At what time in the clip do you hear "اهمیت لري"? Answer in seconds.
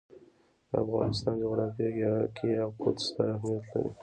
3.35-3.91